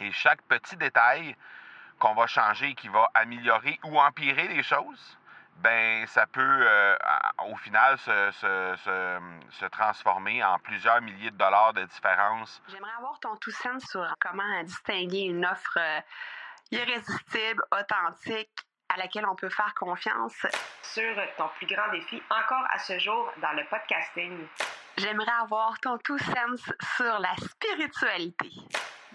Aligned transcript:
Et 0.00 0.12
chaque 0.12 0.42
petit 0.42 0.76
détail 0.76 1.36
qu'on 1.98 2.14
va 2.14 2.26
changer 2.26 2.74
qui 2.74 2.88
va 2.88 3.08
améliorer 3.14 3.78
ou 3.84 3.98
empirer 3.98 4.48
les 4.48 4.62
choses, 4.62 5.18
ben 5.56 6.06
ça 6.06 6.26
peut 6.26 6.42
euh, 6.42 6.96
au 7.46 7.56
final 7.56 7.96
se, 7.98 8.30
se, 8.32 9.66
transformer 9.66 10.44
en 10.44 10.58
plusieurs 10.58 11.00
milliers 11.00 11.30
de 11.30 11.36
dollars 11.36 11.72
de 11.72 11.84
différence. 11.84 12.62
J'aimerais 12.68 12.92
avoir 12.98 13.18
ton 13.20 13.36
tout 13.36 13.50
sens 13.50 13.82
sur 13.84 14.06
comment 14.20 14.62
distinguer 14.64 15.22
une 15.22 15.46
offre 15.46 15.78
euh, 15.78 16.00
irrésistible, 16.70 17.62
authentique, 17.72 18.50
à 18.88 18.98
laquelle 18.98 19.26
on 19.26 19.34
peut 19.34 19.48
faire 19.48 19.74
confiance. 19.74 20.46
Sur 20.82 21.14
ton 21.36 21.48
plus 21.56 21.66
grand 21.66 21.90
défi 21.90 22.22
encore 22.30 22.66
à 22.70 22.78
ce 22.78 22.98
jour 22.98 23.32
dans 23.42 23.52
le 23.52 23.64
podcasting. 23.64 24.46
J'aimerais 24.98 25.32
avoir 25.42 25.78
ton 25.80 25.98
tout 25.98 26.18
sens 26.18 26.72
sur 26.96 27.18
la 27.18 27.34
spiritualité. 27.36 28.50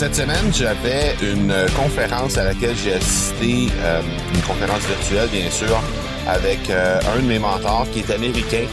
Cette 0.00 0.14
semaine, 0.14 0.50
j'avais 0.50 1.14
une 1.20 1.54
conférence 1.76 2.38
à 2.38 2.44
laquelle 2.44 2.74
j'ai 2.74 2.94
assisté, 2.94 3.66
euh, 3.80 4.00
une 4.34 4.40
conférence 4.40 4.80
virtuelle 4.86 5.28
bien 5.28 5.50
sûr, 5.50 5.78
avec 6.26 6.70
euh, 6.70 6.98
un 7.14 7.20
de 7.20 7.26
mes 7.26 7.38
mentors 7.38 7.86
qui 7.92 7.98
est 7.98 8.10
américain. 8.10 8.64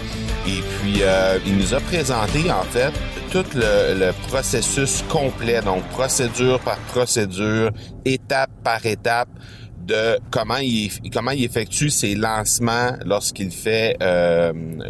Et 0.47 0.61
puis, 0.61 1.01
euh, 1.01 1.37
il 1.45 1.57
nous 1.57 1.73
a 1.73 1.81
présenté 1.81 2.49
en 2.49 2.63
fait 2.63 2.93
tout 3.29 3.43
le, 3.55 4.11
processus 4.29 5.03
complet, 5.09 5.59
donc 5.59 5.83
procédure 5.89 6.61
par 6.61 6.77
procédure, 6.93 7.71
étape 8.05 8.51
par 8.63 8.85
étape 8.85 9.27
de 9.87 10.19
comment 10.31 10.57
il 10.57 10.91
comment 11.11 11.31
il 11.31 11.43
effectue 11.43 11.89
ses 11.89 12.15
lancements 12.15 12.91
lorsqu'il 13.05 13.51
fait 13.51 13.97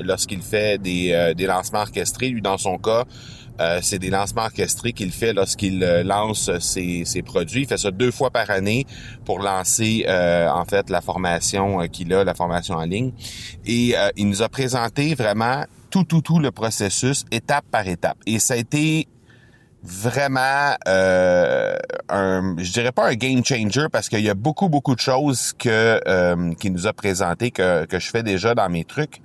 lorsqu'il 0.02 0.42
fait 0.42 0.82
des, 0.82 1.34
des 1.36 1.46
lancements 1.46 1.82
orchestrés 1.82 2.30
lui 2.30 2.42
dans 2.42 2.58
son 2.58 2.78
cas 2.78 3.06
euh, 3.60 3.80
c'est 3.82 4.00
des 4.00 4.10
lancements 4.10 4.44
orchestrés 4.44 4.94
qu'il 4.94 5.12
fait 5.12 5.34
lorsqu'il 5.34 5.84
euh, 5.84 6.04
lance 6.04 6.52
ses, 6.60 7.06
ses, 7.06 7.24
produits. 7.24 7.64
Il 7.64 7.68
fait 7.68 7.78
ça 7.78 7.92
deux 7.92 8.12
fois 8.12 8.30
par 8.30 8.50
année 8.52 8.86
pour 9.26 9.40
lancer 9.40 10.06
euh, 10.08 10.48
en 10.50 10.66
fait 10.66 10.90
la 10.90 11.02
formation 11.02 11.88
qu'il 11.88 12.14
a, 12.14 12.24
la 12.24 12.36
formation 12.36 12.76
en 12.76 12.86
ligne. 12.86 13.12
Et 13.66 13.96
il 14.16 14.30
nous 14.30 14.42
a 14.42 14.50
présenté 14.50 15.16
vraiment 15.16 15.64
tout, 15.90 16.04
tout, 16.04 16.22
tout 16.22 16.40
le 16.40 16.52
processus 16.52 17.26
étape 17.32 17.66
par 17.72 17.88
étape. 17.88 18.18
Et 18.26 18.40
ça 18.40 18.54
a 18.54 18.58
été 18.58 19.08
vraiment 19.88 20.76
euh, 20.88 21.78
un, 22.10 22.56
je 22.58 22.72
dirais 22.74 22.92
pas 22.92 23.08
un 23.08 23.16
game 23.16 23.44
changer 23.44 23.88
parce 23.90 24.10
qu'il 24.10 24.20
y 24.20 24.30
a 24.30 24.34
beaucoup 24.34 24.68
beaucoup 24.68 24.96
de 24.96 25.00
choses 25.00 25.54
que 25.58 26.02
euh, 26.06 26.54
qu'il 26.56 26.74
nous 26.74 26.88
a 26.88 26.94
présenté 26.94 27.52
que 27.52 27.86
que 27.86 27.98
je 27.98 28.10
fais 28.10 28.22
déjà 28.22 28.54
dans 28.54 28.70
mes 28.70 28.84
trucs 28.84 29.22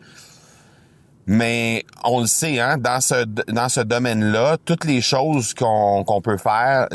mais 1.27 1.85
on 2.03 2.21
le 2.21 2.27
sait, 2.27 2.59
hein, 2.59 2.79
dans 2.79 3.01
ce 3.01 3.25
dans 3.25 3.69
ce 3.69 3.81
domaine-là, 3.81 4.57
toutes 4.65 4.85
les 4.85 5.01
choses 5.01 5.55
qu'on 5.55 6.03
qu'on 6.05 6.21
peut 6.21 6.37
faire, 6.37 6.89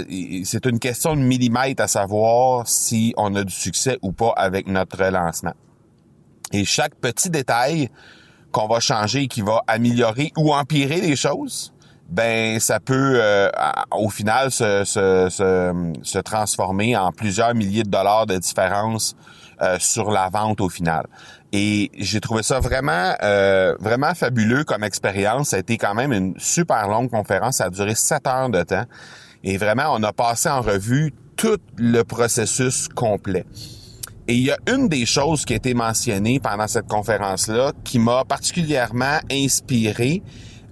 c'est 0.43 0.65
une 0.65 0.79
question 0.79 1.15
de 1.15 1.21
millimètres 1.21 1.81
à 1.81 1.87
savoir 1.87 2.67
si 2.67 3.13
on 3.15 3.33
a 3.35 3.43
du 3.43 3.53
succès 3.53 3.97
ou 4.01 4.11
pas 4.11 4.33
avec 4.35 4.67
notre 4.67 5.01
lancement. 5.05 5.53
Et 6.51 6.65
chaque 6.65 6.95
petit 6.95 7.29
détail 7.29 7.89
qu'on 8.51 8.67
va 8.67 8.79
changer 8.81 9.27
qui 9.27 9.41
va 9.41 9.63
améliorer 9.67 10.33
ou 10.37 10.53
empirer 10.53 10.99
les 10.99 11.15
choses, 11.15 11.73
ben 12.09 12.59
ça 12.59 12.79
peut 12.79 13.19
euh, 13.21 13.49
au 13.91 14.09
final 14.09 14.51
se, 14.51 14.83
se, 14.85 15.27
se, 15.29 15.93
se, 16.03 16.19
transformer 16.19 16.95
en 16.95 17.11
plusieurs 17.11 17.53
milliers 17.53 17.83
de 17.83 17.89
dollars 17.89 18.25
de 18.25 18.37
différence 18.37 19.15
euh, 19.61 19.77
sur 19.79 20.11
la 20.11 20.29
vente 20.29 20.61
au 20.61 20.69
final. 20.69 21.05
Et 21.51 21.91
j'ai 21.97 22.19
trouvé 22.19 22.43
ça 22.43 22.59
vraiment, 22.59 23.13
euh, 23.23 23.75
vraiment 23.79 24.13
fabuleux 24.13 24.63
comme 24.63 24.83
expérience. 24.83 25.49
Ça 25.49 25.57
a 25.57 25.59
été 25.59 25.77
quand 25.77 25.95
même 25.95 26.13
une 26.13 26.33
super 26.37 26.87
longue 26.87 27.09
conférence. 27.09 27.57
Ça 27.57 27.65
a 27.65 27.69
duré 27.69 27.95
sept 27.95 28.27
heures 28.27 28.49
de 28.49 28.63
temps. 28.63 28.85
Et 29.43 29.57
vraiment, 29.57 29.93
on 29.93 30.03
a 30.03 30.13
passé 30.13 30.49
en 30.49 30.61
revue 30.61 31.13
tout 31.37 31.59
le 31.77 32.03
processus 32.03 32.87
complet. 32.87 33.45
Et 34.27 34.35
il 34.35 34.43
y 34.43 34.51
a 34.51 34.57
une 34.67 34.89
des 34.89 35.05
choses 35.05 35.45
qui 35.45 35.53
a 35.53 35.55
été 35.55 35.73
mentionnée 35.73 36.39
pendant 36.39 36.67
cette 36.67 36.87
conférence-là 36.87 37.71
qui 37.85 37.97
m'a 37.97 38.25
particulièrement 38.25 39.19
inspiré 39.31 40.21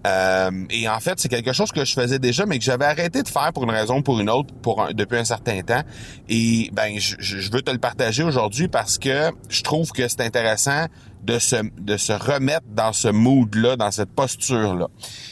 euh, 0.06 0.52
et 0.70 0.88
en 0.88 1.00
fait, 1.00 1.20
c'est 1.20 1.30
quelque 1.30 1.54
chose 1.54 1.72
que 1.72 1.84
je 1.84 1.94
faisais 1.94 2.20
déjà, 2.20 2.46
mais 2.46 2.60
que 2.60 2.64
j'avais 2.64 2.86
arrêté 2.86 3.24
de 3.24 3.28
faire 3.28 3.52
pour 3.54 3.64
une 3.64 3.72
raison 3.72 3.98
ou 3.98 4.02
pour 4.02 4.20
une 4.20 4.30
autre 4.30 4.54
pour 4.62 4.88
depuis 4.94 5.18
un 5.18 5.26
certain 5.26 5.62
temps. 5.62 5.82
Et 6.30 6.70
ben, 6.74 7.00
je, 7.00 7.16
je 7.20 7.52
veux 7.52 7.62
te 7.62 7.72
le 7.72 7.80
partager 7.80 8.24
aujourd'hui 8.24 8.68
parce 8.68 8.98
que 8.98 9.32
je 9.50 9.64
trouve 9.64 9.92
que 9.92 10.08
c'est 10.08 10.22
intéressant 10.22 10.86
de 11.26 11.40
se, 11.40 11.56
de 11.80 11.98
se 11.98 12.14
remettre 12.14 12.68
dans 12.68 12.94
ce 12.94 13.08
mood-là, 13.08 13.76
dans 13.76 13.92
cette 13.92 14.12
posture-là. 14.12 14.88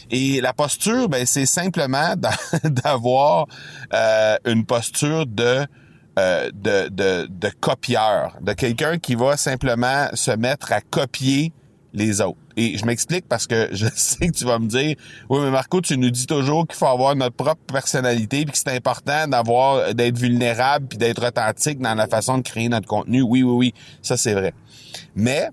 Et 0.09 0.41
la 0.41 0.53
posture, 0.53 1.07
ben, 1.07 1.25
c'est 1.25 1.45
simplement 1.45 2.15
d'avoir 2.63 3.45
euh, 3.93 4.37
une 4.45 4.65
posture 4.65 5.27
de, 5.27 5.65
euh, 6.19 6.49
de, 6.53 6.89
de, 6.89 7.27
de 7.29 7.49
copieur, 7.59 8.37
de 8.41 8.53
quelqu'un 8.53 8.97
qui 8.97 9.15
va 9.15 9.37
simplement 9.37 10.07
se 10.13 10.31
mettre 10.31 10.71
à 10.71 10.81
copier 10.81 11.53
les 11.93 12.21
autres. 12.21 12.37
Et 12.57 12.77
je 12.77 12.85
m'explique 12.85 13.27
parce 13.27 13.47
que 13.47 13.69
je 13.71 13.87
sais 13.95 14.27
que 14.27 14.35
tu 14.35 14.45
vas 14.45 14.59
me 14.59 14.67
dire, 14.67 14.95
oui, 15.29 15.39
mais 15.41 15.51
Marco, 15.51 15.81
tu 15.81 15.97
nous 15.97 16.09
dis 16.09 16.25
toujours 16.25 16.67
qu'il 16.67 16.77
faut 16.77 16.87
avoir 16.87 17.15
notre 17.15 17.35
propre 17.35 17.61
personnalité, 17.71 18.43
puis 18.43 18.51
que 18.51 18.57
c'est 18.57 18.75
important 18.75 19.27
d'avoir, 19.27 19.93
d'être 19.93 20.17
vulnérable, 20.17 20.87
puis 20.87 20.97
d'être 20.97 21.25
authentique 21.25 21.79
dans 21.79 21.95
la 21.95 22.07
façon 22.07 22.37
de 22.37 22.43
créer 22.43 22.69
notre 22.69 22.87
contenu. 22.87 23.21
Oui, 23.21 23.43
oui, 23.43 23.53
oui, 23.53 23.73
ça 24.01 24.17
c'est 24.17 24.33
vrai. 24.33 24.53
Mais 25.15 25.49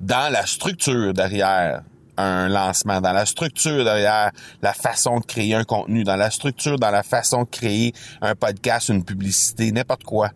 dans 0.00 0.32
la 0.32 0.44
structure 0.46 1.14
derrière 1.14 1.82
un 2.18 2.48
lancement, 2.48 3.00
dans 3.00 3.12
la 3.12 3.26
structure 3.26 3.84
derrière 3.84 4.30
la 4.62 4.72
façon 4.72 5.20
de 5.20 5.24
créer 5.24 5.54
un 5.54 5.64
contenu, 5.64 6.02
dans 6.02 6.16
la 6.16 6.30
structure, 6.30 6.78
dans 6.78 6.90
la 6.90 7.02
façon 7.02 7.42
de 7.42 7.48
créer 7.48 7.92
un 8.22 8.34
podcast, 8.34 8.88
une 8.88 9.04
publicité, 9.04 9.70
n'importe 9.70 10.04
quoi 10.04 10.30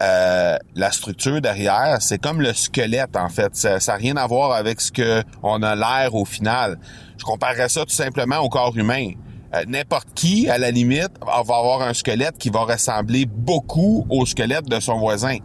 euh, 0.00 0.56
la 0.74 0.90
structure 0.90 1.40
derrière, 1.40 1.98
c'est 2.00 2.18
comme 2.18 2.40
le 2.40 2.52
squelette 2.52 3.16
en 3.16 3.28
fait. 3.28 3.54
Ça 3.54 3.78
n'a 3.78 3.94
rien 3.94 4.16
à 4.16 4.26
voir 4.26 4.52
avec 4.52 4.80
ce 4.80 4.90
que 4.90 5.22
on 5.42 5.62
a 5.62 5.74
l'air 5.74 6.14
au 6.14 6.24
final. 6.24 6.78
Je 7.18 7.24
comparerais 7.24 7.68
ça 7.68 7.84
tout 7.84 7.90
simplement 7.90 8.38
au 8.38 8.48
corps 8.48 8.76
humain. 8.76 9.12
Euh, 9.54 9.64
n'importe 9.68 10.08
qui, 10.14 10.48
à 10.48 10.58
la 10.58 10.70
limite, 10.70 11.12
va 11.24 11.34
avoir 11.34 11.82
un 11.82 11.92
squelette 11.92 12.38
qui 12.38 12.48
va 12.48 12.60
ressembler 12.60 13.26
beaucoup 13.26 14.06
au 14.08 14.24
squelette 14.24 14.66
de 14.66 14.80
son 14.80 14.98
voisin. 14.98 15.36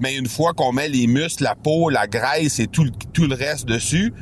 Mais 0.00 0.16
une 0.16 0.28
fois 0.28 0.52
qu'on 0.52 0.72
met 0.72 0.88
les 0.88 1.06
muscles, 1.06 1.42
la 1.42 1.54
peau, 1.54 1.90
la 1.90 2.06
graisse 2.06 2.60
et 2.60 2.66
tout, 2.66 2.88
tout 3.12 3.26
le 3.26 3.34
reste 3.34 3.66
dessus, 3.66 4.14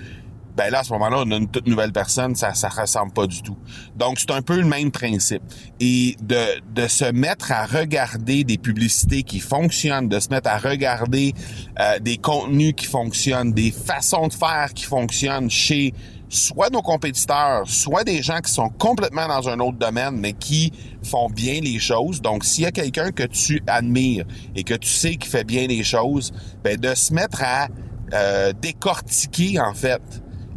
ben 0.56 0.70
là, 0.70 0.80
à 0.80 0.84
ce 0.84 0.92
moment-là, 0.92 1.22
on 1.26 1.30
a 1.30 1.36
une 1.36 1.48
toute 1.48 1.66
nouvelle 1.66 1.92
personne, 1.92 2.34
ça 2.34 2.54
ça 2.54 2.68
ressemble 2.68 3.12
pas 3.12 3.26
du 3.26 3.42
tout. 3.42 3.56
Donc, 3.96 4.18
c'est 4.18 4.30
un 4.30 4.42
peu 4.42 4.56
le 4.56 4.66
même 4.66 4.90
principe. 4.90 5.42
Et 5.80 6.16
de, 6.22 6.60
de 6.72 6.86
se 6.86 7.10
mettre 7.10 7.50
à 7.52 7.66
regarder 7.66 8.44
des 8.44 8.58
publicités 8.58 9.22
qui 9.22 9.40
fonctionnent, 9.40 10.08
de 10.08 10.20
se 10.20 10.28
mettre 10.28 10.48
à 10.48 10.58
regarder 10.58 11.34
euh, 11.80 11.98
des 11.98 12.18
contenus 12.18 12.74
qui 12.76 12.86
fonctionnent, 12.86 13.52
des 13.52 13.70
façons 13.70 14.28
de 14.28 14.32
faire 14.32 14.72
qui 14.74 14.84
fonctionnent 14.84 15.50
chez 15.50 15.92
soit 16.28 16.70
nos 16.70 16.82
compétiteurs, 16.82 17.62
soit 17.66 18.04
des 18.04 18.22
gens 18.22 18.40
qui 18.40 18.52
sont 18.52 18.68
complètement 18.68 19.28
dans 19.28 19.48
un 19.48 19.60
autre 19.60 19.78
domaine, 19.78 20.16
mais 20.16 20.32
qui 20.32 20.72
font 21.02 21.28
bien 21.28 21.60
les 21.60 21.78
choses. 21.78 22.20
Donc, 22.20 22.44
s'il 22.44 22.64
y 22.64 22.66
a 22.66 22.72
quelqu'un 22.72 23.10
que 23.10 23.22
tu 23.24 23.62
admires 23.66 24.24
et 24.54 24.64
que 24.64 24.74
tu 24.74 24.88
sais 24.88 25.16
qui 25.16 25.28
fait 25.28 25.44
bien 25.44 25.66
les 25.66 25.84
choses, 25.84 26.32
ben 26.62 26.76
de 26.76 26.94
se 26.94 27.12
mettre 27.12 27.42
à 27.42 27.68
euh, 28.12 28.52
décortiquer, 28.60 29.60
en 29.60 29.74
fait, 29.74 30.02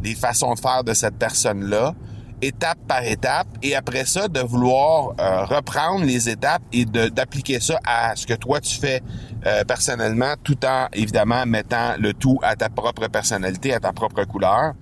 les 0.07 0.15
façons 0.15 0.53
de 0.53 0.59
faire 0.59 0.83
de 0.83 0.93
cette 0.93 1.17
personne-là, 1.17 1.93
étape 2.41 2.77
par 2.87 3.03
étape, 3.03 3.47
et 3.63 3.75
après 3.75 4.05
ça, 4.05 4.27
de 4.27 4.39
vouloir 4.39 5.13
euh, 5.19 5.45
reprendre 5.45 6.05
les 6.05 6.29
étapes 6.29 6.61
et 6.71 6.85
d'appliquer 6.85 7.59
ça 7.59 7.79
à 7.85 8.15
ce 8.15 8.27
que 8.27 8.35
toi 8.35 8.61
tu 8.61 8.77
fais 8.77 9.01
euh, 9.45 9.63
personnellement, 9.63 10.33
tout 10.43 10.57
en 10.65 10.87
évidemment 10.93 11.45
mettant 11.45 11.95
le 11.99 12.13
tout 12.13 12.39
à 12.43 12.55
ta 12.55 12.69
propre 12.69 13.07
personnalité, 13.07 13.73
à 13.73 13.79
ta 13.79 13.91
propre 13.91 14.23
couleur. 14.25 14.73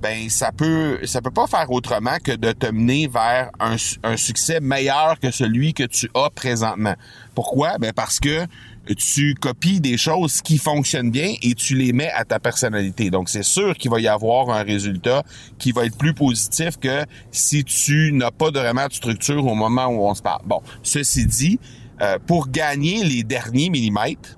Ben 0.00 0.28
ça 0.28 0.52
peut 0.52 1.00
ça 1.04 1.22
peut 1.22 1.30
pas 1.30 1.46
faire 1.46 1.70
autrement 1.70 2.18
que 2.22 2.32
de 2.32 2.52
te 2.52 2.66
mener 2.66 3.08
vers 3.08 3.50
un, 3.58 3.76
succès 4.16 4.60
meilleur 4.60 5.18
que 5.18 5.30
celui 5.30 5.72
que 5.72 5.84
tu 5.84 6.10
as 6.14 6.30
présentement. 6.30 6.94
Pourquoi? 7.34 7.78
Ben 7.78 7.92
parce 7.92 8.20
que 8.20 8.46
tu 8.94 9.34
copies 9.34 9.80
des 9.80 9.96
choses 9.96 10.42
qui 10.42 10.58
fonctionnent 10.58 11.10
bien 11.10 11.34
et 11.40 11.54
tu 11.54 11.74
les 11.74 11.94
mets 11.94 12.10
à 12.10 12.26
ta 12.26 12.38
personnalité. 12.38 13.10
Donc, 13.10 13.30
c'est 13.30 13.42
sûr 13.42 13.74
qu'il 13.76 13.90
va 13.90 13.98
y 13.98 14.08
avoir 14.08 14.50
un 14.50 14.62
résultat 14.62 15.22
qui 15.58 15.72
va 15.72 15.86
être 15.86 15.96
plus 15.96 16.12
positif 16.12 16.76
que 16.78 17.06
si 17.30 17.64
tu 17.64 18.12
n'as 18.12 18.30
pas 18.30 18.50
vraiment 18.50 18.86
de 18.86 18.92
structure 18.92 19.46
au 19.46 19.54
moment 19.54 19.86
où 19.86 20.06
on 20.06 20.14
se 20.14 20.20
parle. 20.20 20.42
Bon, 20.44 20.60
ceci 20.82 21.24
dit, 21.24 21.58
euh, 22.02 22.18
pour 22.26 22.48
gagner 22.48 23.04
les 23.04 23.22
derniers 23.22 23.70
millimètres, 23.70 24.36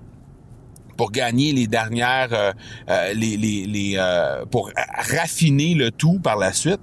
pour 0.96 1.12
gagner 1.12 1.52
les 1.52 1.66
dernières, 1.66 2.32
euh, 2.32 2.52
euh, 2.88 3.12
les, 3.14 3.36
les, 3.36 3.66
les 3.66 3.98
pour 4.50 4.70
raffiner 4.96 5.74
le 5.74 5.90
tout 5.90 6.18
par 6.18 6.36
la 6.36 6.52
suite, 6.52 6.80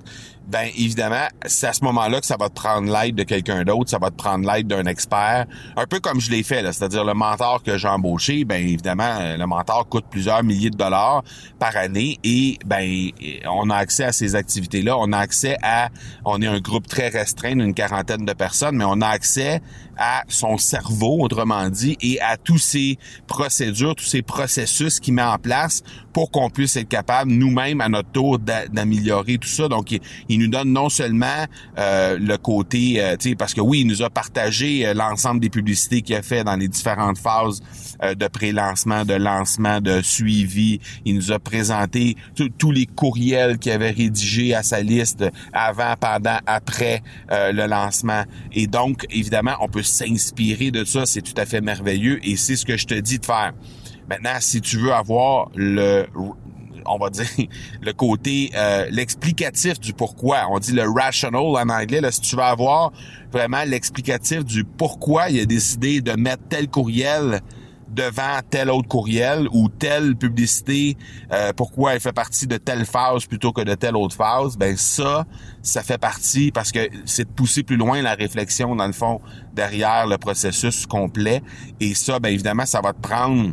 ben 0.48 0.68
évidemment, 0.78 1.28
c'est 1.45 1.68
à 1.68 1.74
ce 1.74 1.84
moment-là 1.86 2.19
que 2.19 2.25
ça 2.25 2.38
va 2.38 2.50
te 2.50 2.56
prendre 2.56 2.92
l'aide 2.92 3.16
de 3.16 3.24
quelqu'un 3.24 3.63
d'autre, 3.63 3.90
ça 3.90 3.98
va 3.98 4.10
te 4.10 4.16
prendre 4.16 4.51
l'aide 4.51 4.68
d'un 4.68 4.86
expert, 4.86 5.45
un 5.75 5.86
peu 5.86 6.00
comme 6.00 6.19
je 6.19 6.30
l'ai 6.31 6.44
fait, 6.44 6.62
là, 6.62 6.74
c'est-à-dire 6.74 7.04
le 7.06 7.13
mentor 7.13 7.63
que 7.63 7.78
j'ai 7.78 7.88
embauché, 7.88 8.45
ben 8.45 8.62
évidemment, 8.62 9.19
le 9.38 9.45
mentor 9.45 9.88
coûte 9.88 10.06
plusieurs 10.10 10.44
milliers 10.44 10.69
de 10.69 10.78
dollars 10.78 11.24
par 11.60 11.75
année 11.78 12.19
et 12.24 12.60
ben 12.66 13.10
on 13.50 13.69
a 13.69 13.75
accès 13.75 14.04
à 14.04 14.12
ces 14.12 14.36
activités-là, 14.36 14.98
on 14.98 15.12
a 15.12 15.18
accès 15.18 15.57
à, 15.63 15.90
on 16.25 16.42
est 16.42 16.48
un 16.48 16.60
groupe 16.60 16.88
très 16.88 17.10
restreint 17.10 17.56
d'une 17.56 17.74
quarantaine 17.74 18.25
de 18.25 18.34
personnes, 18.34 18.75
mais 18.75 18.86
on 18.86 19.01
a 19.01 19.07
accès 19.07 19.62
à 19.98 20.24
son 20.28 20.57
cerveau, 20.57 21.19
autrement 21.22 21.69
dit, 21.69 21.98
et 22.01 22.19
à 22.22 22.38
tous 22.38 22.57
ces 22.57 22.98
procédures, 23.28 23.95
tous 23.95 24.06
ces 24.06 24.22
processus 24.22 25.00
qu'il 25.00 25.13
met 25.13 25.24
en 25.24 25.38
place 25.38 25.84
pour 26.13 26.31
qu'on 26.31 26.50
puisse 26.50 26.75
être 26.78 26.88
capable 26.88 27.31
nous-mêmes 27.31 27.81
à 27.81 27.90
notre 27.90 28.10
tour 28.10 28.40
d'améliorer 28.40 29.38
tout 29.38 29.48
ça. 29.48 29.68
Donc, 29.68 29.92
il, 30.30 30.32
nous 30.39 30.47
donne 30.47 30.71
non 30.71 30.89
seulement 30.89 31.45
euh, 31.77 32.18
le 32.19 32.38
côté, 32.38 33.01
euh, 33.01 33.15
tu 33.18 33.30
sais, 33.30 33.35
parce 33.35 33.53
que 33.53 33.62
oui, 33.62 33.81
il 33.81 33.88
nous 33.88 34.01
a 34.01 34.09
partagé 34.09 34.85
euh, 34.85 34.94
l'ensemble 34.94 35.39
des 35.39 35.50
publicités 35.50 36.01
qu'il 36.01 36.15
a 36.15 36.21
fait 36.21 36.44
dans 36.44 36.56
les 36.56 36.68
différentes 36.68 37.18
phases 37.18 37.62
de 38.03 38.27
pré-lancement, 38.27 39.06
de 39.06 39.13
lancement, 39.13 39.80
de 39.80 40.01
suivi. 40.01 40.80
Il 41.06 41.15
nous 41.15 41.31
a 41.31 41.39
présenté 41.39 42.18
tous 42.57 42.71
les 42.71 42.85
courriels 42.85 43.57
qu'il 43.57 43.71
avait 43.71 43.91
rédigés 43.91 44.53
à 44.53 44.62
sa 44.62 44.81
liste 44.81 45.24
avant, 45.53 45.94
pendant, 45.97 46.38
après 46.45 47.01
le 47.30 47.65
lancement. 47.65 48.24
Et 48.51 48.68
donc, 48.68 49.06
évidemment, 49.09 49.53
on 49.62 49.69
peut 49.69 49.83
s'inspirer 49.83 50.71
de 50.71 50.83
ça, 50.83 51.06
c'est 51.06 51.21
tout 51.21 51.39
à 51.39 51.45
fait 51.45 51.62
merveilleux 51.62 52.19
et 52.27 52.35
c'est 52.35 52.57
ce 52.57 52.65
que 52.65 52.75
je 52.75 52.88
te 52.88 52.95
dis 52.95 53.19
de 53.19 53.25
faire. 53.25 53.53
Maintenant, 54.09 54.38
si 54.39 54.59
tu 54.59 54.77
veux 54.77 54.94
avoir 54.94 55.50
le 55.56 56.06
on 56.85 56.97
va 56.97 57.09
dire 57.09 57.27
le 57.81 57.94
côté 57.94 58.51
euh, 58.56 58.88
l'explicatif 58.89 59.80
du 59.80 59.94
pourquoi. 59.94 60.47
On 60.50 60.59
dit 60.59 60.74
le 60.74 60.89
rational 60.89 61.41
en 61.41 61.69
anglais. 61.69 62.01
Là, 62.01 62.12
si 62.12 62.21
tu 62.21 62.35
veux 62.35 62.44
avoir 62.44 62.91
vraiment 63.31 63.63
l'explicatif 63.65 64.45
du 64.45 64.63
pourquoi 64.63 65.30
il 65.30 65.39
a 65.41 65.45
décidé 65.45 66.01
de 66.01 66.13
mettre 66.13 66.44
tel 66.50 66.68
courriel 66.68 67.41
devant 67.94 68.39
tel 68.50 68.69
autre 68.69 68.88
courriel 68.88 69.47
ou 69.51 69.69
telle 69.69 70.15
publicité, 70.15 70.97
euh, 71.31 71.53
pourquoi 71.56 71.94
elle 71.94 72.00
fait 72.00 72.13
partie 72.13 72.47
de 72.47 72.57
telle 72.57 72.85
phase 72.85 73.25
plutôt 73.25 73.51
que 73.51 73.62
de 73.62 73.75
telle 73.75 73.95
autre 73.95 74.15
phase, 74.15 74.57
ben 74.57 74.75
ça, 74.77 75.25
ça 75.62 75.83
fait 75.83 75.97
partie 75.97 76.51
parce 76.51 76.71
que 76.71 76.89
c'est 77.06 77.25
de 77.25 77.33
pousser 77.33 77.63
plus 77.63 77.77
loin 77.77 78.01
la 78.01 78.15
réflexion 78.15 78.75
dans 78.75 78.88
le 78.88 78.94
fond 78.94 79.21
derrière 79.53 80.07
le 80.07 80.18
processus 80.18 80.85
complet. 80.85 81.41
Et 81.80 81.94
ça, 81.94 82.19
ben 82.19 82.30
évidemment, 82.30 82.65
ça 82.65 82.81
va 82.81 82.94
te 82.94 83.01
prendre. 83.01 83.51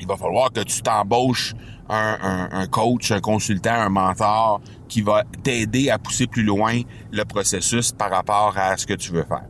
Il 0.00 0.06
va 0.06 0.16
falloir 0.16 0.52
que 0.52 0.60
tu 0.60 0.80
t'embauches 0.80 1.54
un, 1.88 2.66
coach, 2.66 3.10
un 3.12 3.20
consultant, 3.20 3.74
un 3.74 3.88
mentor 3.88 4.60
qui 4.88 5.02
va 5.02 5.24
t'aider 5.42 5.90
à 5.90 5.98
pousser 5.98 6.26
plus 6.26 6.42
loin 6.42 6.80
le 7.12 7.24
processus 7.24 7.92
par 7.92 8.10
rapport 8.10 8.54
à 8.56 8.76
ce 8.76 8.86
que 8.86 8.94
tu 8.94 9.12
veux 9.12 9.24
faire. 9.24 9.44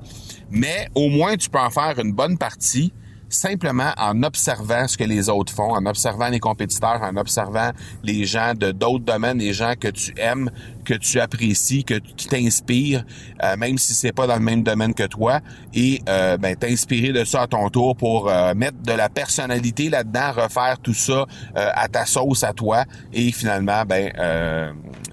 Mais 0.51 0.89
au 0.95 1.09
moins, 1.09 1.37
tu 1.37 1.51
peux 1.51 1.59
en 1.59 1.71
faire 1.71 1.99
une 1.99 2.13
bonne 2.13 2.39
partie 2.39 2.93
simplement 3.29 3.93
en 3.99 4.23
observant 4.23 4.89
ce 4.89 4.97
que 4.97 5.05
les 5.05 5.29
autres 5.29 5.53
font, 5.53 5.75
en 5.75 5.87
observant 5.87 6.29
les 6.29 6.41
compétiteurs, 6.41 7.03
en 7.03 7.17
observant 7.17 7.71
les 8.03 8.25
gens 8.25 8.55
de 8.55 8.73
d'autres 8.73 9.05
domaines, 9.05 9.39
les 9.39 9.53
gens 9.53 9.75
que 9.79 9.89
tu 9.89 10.13
aimes, 10.17 10.51
que 10.85 10.95
tu 10.95 11.21
apprécies, 11.21 11.85
que 11.85 11.95
qui 11.95 12.29
t'inspirent, 12.29 13.05
euh, 13.43 13.57
même 13.57 13.79
si 13.79 13.95
c'est 13.95 14.13
pas 14.13 14.27
dans 14.27 14.37
le 14.37 14.43
même 14.43 14.63
domaine 14.63 14.95
que 14.95 15.05
toi, 15.05 15.41
et 15.75 16.01
euh, 16.09 16.37
ben, 16.39 16.57
t'inspirer 16.57 17.13
de 17.13 17.25
ça 17.25 17.43
à 17.43 17.47
ton 17.47 17.69
tour 17.69 17.97
pour 17.97 18.29
euh, 18.29 18.55
mettre 18.55 18.79
de 18.83 18.93
la 18.93 19.09
personnalité 19.09 19.91
là-dedans, 19.91 20.33
refaire 20.33 20.79
tout 20.83 20.95
ça 20.95 21.27
euh, 21.57 21.71
à 21.75 21.89
ta 21.89 22.07
sauce 22.07 22.45
à 22.45 22.53
toi, 22.53 22.85
et 23.13 23.33
finalement, 23.33 23.85
ben 23.85 24.13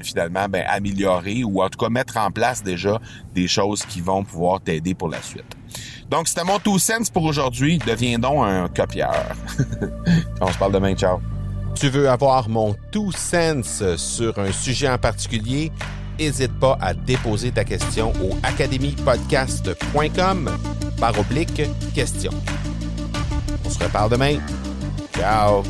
finalement, 0.02 0.48
ben 0.48 0.64
améliorer 0.68 1.44
ou 1.44 1.62
en 1.62 1.70
tout 1.70 1.80
cas 1.80 1.90
mettre 1.90 2.18
en 2.18 2.32
place 2.32 2.64
déjà 2.64 3.00
des 3.34 3.48
choses 3.48 3.84
qui 3.86 4.02
vont 4.02 4.24
pouvoir 4.24 4.62
t'aider 4.62 4.94
pour 4.94 5.10
la 5.10 5.22
suite. 5.22 5.56
Donc, 6.10 6.27
c'était 6.27 6.44
mon 6.44 6.60
two 6.60 6.80
cents 6.80 7.10
pour 7.12 7.24
aujourd'hui. 7.24 7.77
Deviens 7.80 8.19
donc 8.19 8.45
un 8.45 8.68
copieur. 8.68 9.13
On 10.42 10.51
se 10.51 10.57
parle 10.57 10.74
demain. 10.74 10.94
Ciao. 10.95 11.19
Tu 11.75 11.89
veux 11.89 12.10
avoir 12.10 12.48
mon 12.48 12.75
two 12.92 13.12
cents 13.12 13.98
sur 13.98 14.38
un 14.39 14.51
sujet 14.51 14.89
en 14.89 14.98
particulier? 14.98 15.72
N'hésite 16.18 16.57
pas 16.60 16.77
à 16.80 16.94
déposer 16.94 17.51
ta 17.51 17.66
question 17.66 18.13
au 18.24 18.38
academypodcast.com 18.44 20.50
par 21.00 21.19
oblique 21.19 21.62
question. 21.94 22.31
On 23.66 23.69
se 23.69 23.83
reparle 23.83 24.12
demain. 24.12 24.38
Ciao! 25.13 25.63